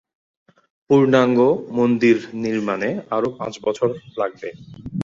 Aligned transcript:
পূর্ণাঙ্গ 0.89 1.39
মন্দির 1.71 2.15
নির্মাণে 2.43 2.89
আরও 3.15 3.29
পাঁচ 3.37 3.53
বছর 3.65 3.89
লাগবে। 4.17 4.49